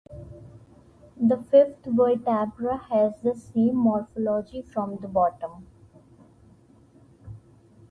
[1.17, 5.67] The fifth vertebra has the same morphology from the bottom.